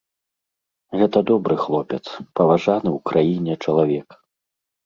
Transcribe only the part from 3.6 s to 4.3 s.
чалавек.